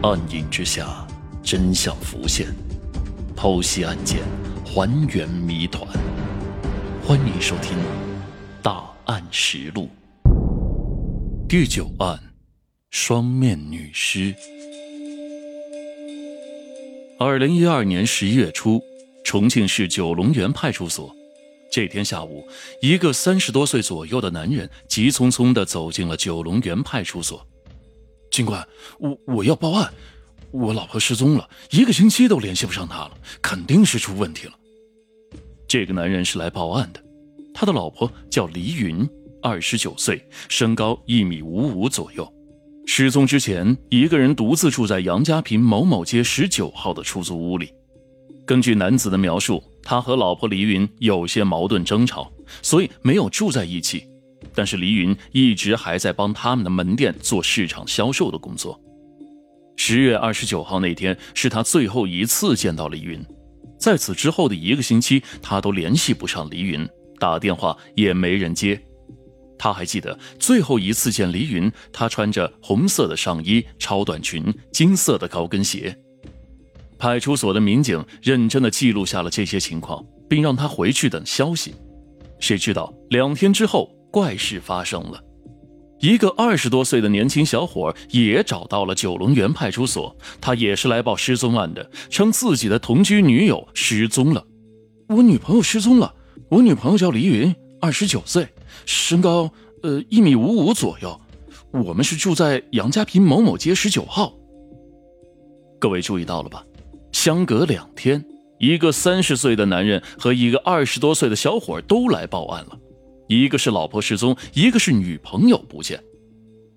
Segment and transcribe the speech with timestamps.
[0.00, 1.04] 暗影之下，
[1.42, 2.46] 真相浮现，
[3.36, 4.20] 剖析案件，
[4.64, 5.84] 还原谜团。
[7.04, 7.76] 欢迎收听
[8.62, 9.88] 《大案实录》
[11.48, 12.16] 第九案：
[12.90, 14.32] 双面女尸。
[17.18, 18.80] 二零一二年十一月初，
[19.24, 21.12] 重庆市九龙园派出所。
[21.72, 22.46] 这天下午，
[22.80, 27.44] 一个三十多岁左右的男人急匆匆地走进了九龙园派出所。
[28.38, 28.64] 警官，
[29.00, 29.92] 我我要报案，
[30.52, 33.10] 我老婆失踪了，一个星期都联系不上她了，
[33.42, 34.52] 肯定是出问题了。
[35.66, 37.02] 这个男人是来报案的，
[37.52, 39.04] 他的老婆叫黎云，
[39.42, 42.32] 二十九岁，身高一米五五左右，
[42.86, 47.72] 失踪之前一个人独自住在杨家坪某某街十九号的出租屋里。
[48.46, 52.30] 根据男子的描述，他和老婆黎云有些矛盾争吵，
[52.62, 54.04] 所以没有住在一起。
[54.54, 58.80] 但是黎云一直还在帮他们的门店做市场销售的工作。
[59.76, 63.24] 十月二十九号那天是他最后一次见到黎云，
[63.78, 66.88] 在此之后的一个星期，他都联系不上黎云，
[67.20, 68.80] 打电话也没人接。
[69.56, 75.96] 他还记得最后一次见黎云，他穿着红色的上衣、超短裙、金色的高跟鞋。
[76.98, 81.74] 派出所的民警认真的记录下了这些情况，并让他回去等消息。
[82.40, 85.22] 谁知道两天之后，怪事发生了，
[86.00, 94.44] 一个二十多岁的年轻小伙也找到了九龙园派出所，他也是来报失踪案的，称自己的同居女友失踪了。
[95.08, 96.14] 我女朋友失踪了，
[96.50, 98.46] 我女朋友叫黎云，二十九岁，
[98.86, 99.50] 身高
[99.82, 101.20] 呃一米五五左右，
[101.72, 104.34] 我们是住在杨家坪某某街十九号。
[105.78, 106.64] 各位注意到了吧？
[107.12, 108.24] 相隔两天，
[108.58, 112.78] 一个三十岁的男人和一个二十多岁的小伙都来报案了，
[113.28, 116.02] 一个是老婆失踪，一个是女朋友不见。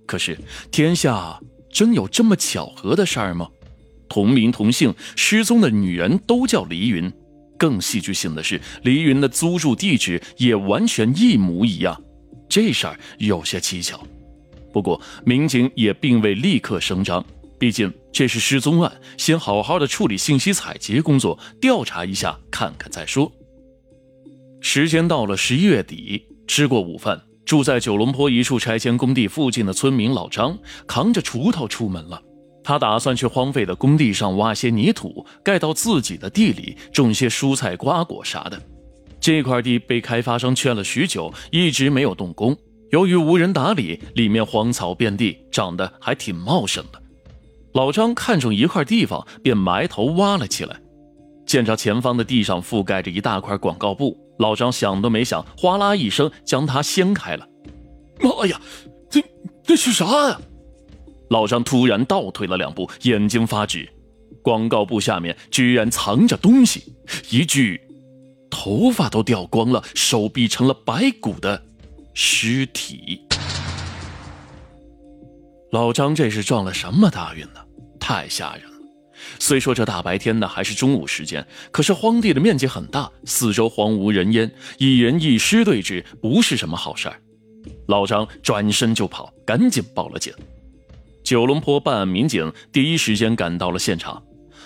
[0.06, 0.38] 可是
[0.70, 1.40] 天下
[1.72, 3.50] 真有这么巧合的事儿吗？
[4.10, 7.12] 同名同姓失踪的女人都叫黎云，
[7.58, 12.00] 更戏剧性的是，黎云的租住地址也完全一模一样，
[12.50, 14.06] 这事儿有些蹊跷。
[14.74, 17.26] 不过民警也并未立刻声张。
[17.58, 23.32] 毕竟这是失踪案，先好好的处理信息采集工作，调查一下看看再说。
[24.60, 32.22] 时间到了十一月底，吃过午饭，住在九龙坡一处拆迁工地附近的村民老张扛着锄头出门了。
[32.64, 38.62] 他打算去荒废的工地上挖些泥土，盖到自己的地里，种些蔬菜瓜果啥的。
[39.20, 42.56] 这块地被开发商圈了许久，一直没有动工。
[42.92, 47.02] 由于无人打理，里面荒草遍地，长得还挺茂盛的。
[47.74, 50.80] 老张看中一块地方，便埋头挖了起来。
[51.52, 57.46] 见着前方的地上覆盖着一大块广告布，老张想都没想，哗啦一声将它掀开了。
[58.22, 58.62] 妈呀，
[59.10, 59.22] 这
[59.62, 60.40] 这是啥呀？
[61.30, 63.90] 老张突然倒退了两步，眼睛发直。
[64.42, 66.96] 广告布下面居然藏着东西，
[67.30, 67.82] 一具
[68.50, 71.62] 头发都掉光了、手臂成了白骨的
[72.14, 73.28] 尸体。
[75.74, 77.60] 老张这是撞了什么大运呢？
[78.00, 78.71] 太吓人了！
[79.40, 87.22] 虽说这大白天的还是中午时间，可是荒地的面积很大，四周荒无人烟，一人一尸对峙，不是什么好事儿。
[87.88, 90.34] 老张转身就跑，赶紧报了警。
[91.24, 94.22] 九龙坡办案民警第一时间赶到了现场，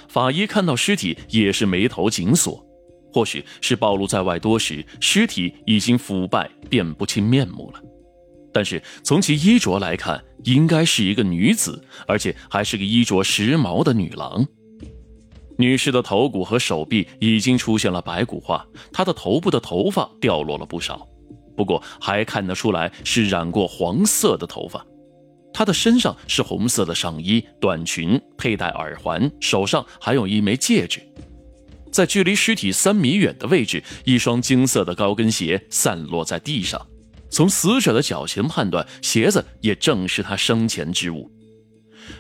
[0.08, 2.66] 法医看到尸体也是眉头紧锁，
[3.12, 7.82] 或许是暴露在外多时，尸体已经腐败，辨不清面目了。
[8.56, 14.48] 但是从其衣着来看，应该是一个女子，而且还是个衣着时髦的女郎。
[15.58, 21.06] 女士的头骨和手臂已经出现了白骨化，她的头部的头发掉落了不少，
[21.58, 24.86] 不过还看得出来是染过黄色的头发。
[25.54, 31.02] 她的身上是红色的上衣、短裙，佩戴耳环，手上还有一枚戒指。
[31.92, 36.88] 在距离尸体三米远的位置，一双金色的高跟鞋散落在地上。
[37.36, 41.30] 从死者的脚型判断，鞋子也正是他生前之物。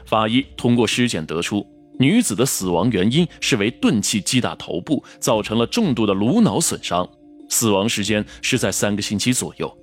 [0.05, 1.65] 法医通过尸检得出，
[1.97, 7.09] 女子的死亡原因是为钝器击打头部，造成了重度的颅脑损伤。
[7.47, 9.73] 死亡时间是在三个星期左右。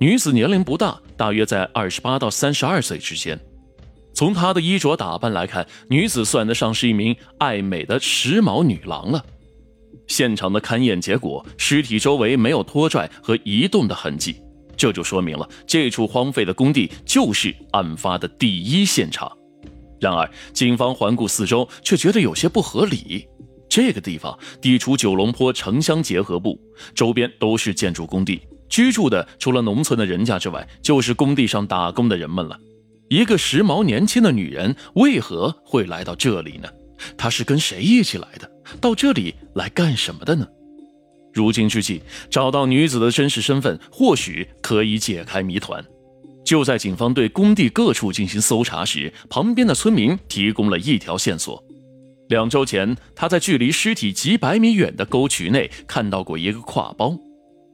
[0.00, 3.38] 女子年龄不大，大约在二十八到三十二岁之间。
[4.12, 9.24] 从她的衣着打扮来看，女子算得上是一名爱美的时髦女郎了。
[10.08, 14.42] 现场的勘验结果，尸体周围没有拖拽和移动的痕迹。
[14.80, 19.30] 这就说明了这处荒废的工地就是案发的第一现场。
[20.00, 23.28] 然而，警方环顾四周，却觉得有些不合理。
[23.68, 26.58] 这个地方地处九龙坡城乡结合部，
[26.94, 28.40] 周边都是建筑工地，
[28.70, 32.58] 居住的除了农村的人家之外，就是工地上打工的人们了。
[33.10, 36.70] 一个时髦年轻的女人为何会来到这里呢？
[37.18, 38.50] 她是跟谁一起来的？
[38.80, 40.46] 到这里来干什么的呢？
[41.32, 45.84] 如今之计，找到女子的真实身份，或许可以解开谜团。
[46.44, 51.62] 就在警方对工地各处进行搜查时，旁边的村民提供了一条线索：
[52.28, 57.16] 两周前，他在距离尸体几百米远的沟渠内看到过一个挎包。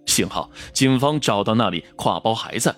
[0.05, 2.75] 幸好警方找到那里，挎包还在。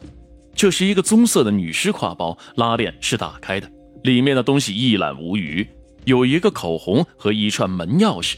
[0.55, 3.71] 这是一个棕色的女尸挎包，拉链是打开的，
[4.05, 5.67] 里面的东西一览无余，
[6.05, 8.37] 有一个口红和一串门钥匙。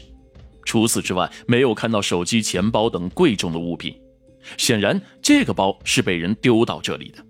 [0.65, 3.95] 除此之外，没有看到手机、钱包等贵重的物品。
[4.57, 7.23] 显然，这个包是被人丢到这里的。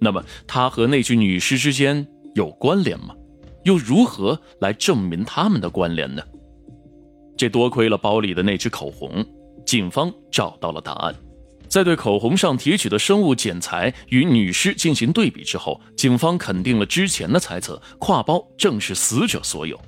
[0.00, 3.14] 那么，它和那具女尸之间有关联吗？
[3.64, 6.22] 又如何来证明他们的关联呢？
[7.36, 9.24] 这多亏了包里的那支口红，
[9.66, 11.14] 警方找到了答案。
[11.68, 19.78] 在对口红上提取的生物检材与女尸进行对比之后，警方肯定了之前的猜测，挎包正是死者所有。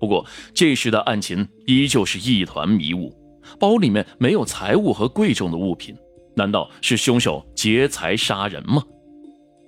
[0.00, 0.24] 不过，
[0.54, 3.14] 这时的案情依旧是一团迷雾，
[3.58, 5.94] 包里面没有财物和贵重的物品，
[6.34, 8.82] 难道是凶手劫财杀人吗？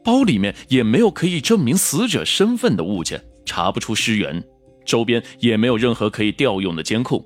[0.02, 4.43] 包里面也没有可以证明死者身份的物件，查不出尸源，
[4.87, 7.23] 周边也没有任何可以调用的监控，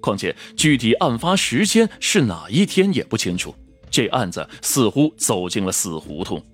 [0.00, 3.54] 况且具体案发时间是哪一天也不清楚。
[3.92, 6.44] 这案子似乎走进了死胡同，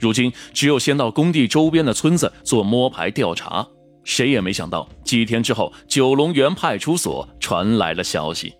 [0.00, 3.66] 如今只有先到工地周边的村子做摸排调查。
[4.06, 8.54] 谁也没想到，几天之后，九龙园派出所传来了消息，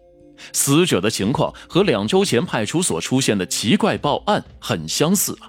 [0.53, 5.49] 死者的情况和两周前派出所出现的奇怪报案很相似啊。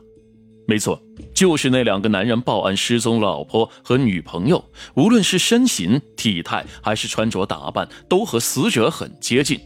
[0.68, 1.02] 没错，
[1.34, 4.64] 就是那两个男人报案失踪老婆和女朋友，
[4.96, 9.60] 无论是身形、体态还是穿着打扮，都和死者很接近。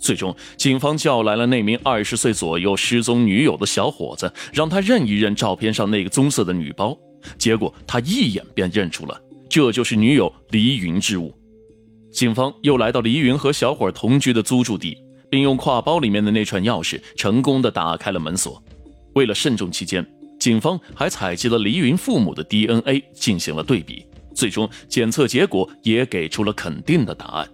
[0.00, 6.96] 最终，警方叫来了那名二十岁左右失踪女友的小伙子，让他认一认照片上那个棕色的女包。
[7.36, 11.34] 结果他一眼便认出了，这就是女友黎云之物。
[12.10, 14.96] 警方又来到黎云和小伙同居的租住地，
[15.30, 18.62] 并用挎包里面的那串钥匙成功的打开了门锁。
[19.14, 20.04] 为了慎重起见，
[20.38, 24.04] 警方还采集了黎云父母的 DNA 进行了对比，
[24.34, 27.48] 最终检测结果也给出了肯定的答案。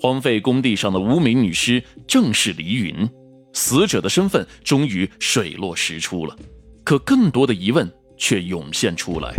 [0.00, 3.08] 荒废工地上的无名女尸正是黎云，
[3.52, 6.36] 死者的身份终于水落石出了，
[6.82, 9.32] 可更多的疑问却涌现出来。